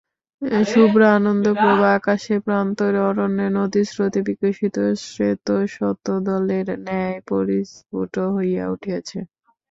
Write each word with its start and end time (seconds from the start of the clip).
শুভ্র 0.65 0.99
আনন্দপ্রভা 1.17 1.87
আকাশে 1.97 2.35
প্রান্তরে 2.45 2.99
অরণ্যে 3.09 3.47
নদীস্রোতে 3.57 4.19
বিকশিত 4.27 4.75
শ্বেতশতদলের 5.05 6.67
ন্যায় 6.85 7.17
পরিস্ফুট 7.29 8.13
হইয়া 8.35 8.63
উঠিয়াছে। 8.73 9.19